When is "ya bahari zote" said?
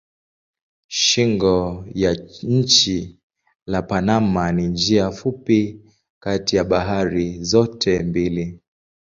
6.55-7.99